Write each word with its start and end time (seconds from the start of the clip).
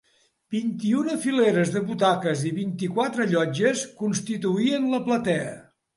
Vint-i-una 0.53 1.17
fileres 1.25 1.73
de 1.75 1.83
butaques 1.91 2.41
i 2.51 2.53
vint-i-quatre 2.61 3.27
llotges 3.35 3.85
constituïen 4.03 4.93
la 4.95 5.03
platea. 5.11 5.55